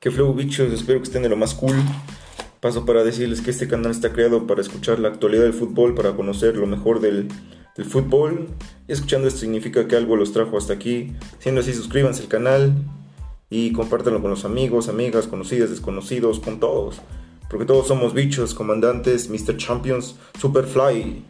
[0.00, 1.76] Que flow bichos, espero que estén de lo más cool.
[2.60, 6.16] Paso para decirles que este canal está creado para escuchar la actualidad del fútbol, para
[6.16, 7.28] conocer lo mejor del,
[7.76, 8.48] del fútbol.
[8.88, 11.12] Y escuchando esto significa que algo los trajo hasta aquí.
[11.38, 12.74] Siendo así, suscríbanse al canal
[13.50, 17.02] y compártanlo con los amigos, amigas, conocidas, desconocidos, con todos.
[17.50, 19.58] Porque todos somos bichos, comandantes, Mr.
[19.58, 21.22] Champions, Superfly.